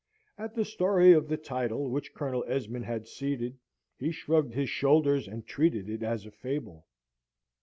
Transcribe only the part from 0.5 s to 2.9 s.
the story of the title which Colonel Esmond